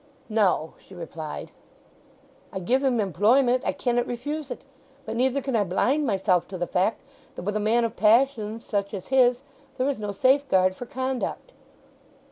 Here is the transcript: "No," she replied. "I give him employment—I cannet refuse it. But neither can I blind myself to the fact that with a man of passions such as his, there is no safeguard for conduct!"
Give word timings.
"No," 0.29 0.73
she 0.83 0.95
replied. 0.95 1.51
"I 2.51 2.57
give 2.59 2.83
him 2.83 2.99
employment—I 2.99 3.71
cannet 3.73 4.07
refuse 4.07 4.49
it. 4.49 4.63
But 5.05 5.15
neither 5.15 5.41
can 5.41 5.55
I 5.55 5.63
blind 5.63 6.07
myself 6.07 6.47
to 6.47 6.57
the 6.57 6.65
fact 6.65 7.01
that 7.35 7.43
with 7.43 7.55
a 7.55 7.59
man 7.59 7.85
of 7.85 7.95
passions 7.95 8.65
such 8.65 8.95
as 8.95 9.09
his, 9.09 9.43
there 9.77 9.87
is 9.87 9.99
no 9.99 10.11
safeguard 10.11 10.75
for 10.75 10.87
conduct!" 10.87 11.51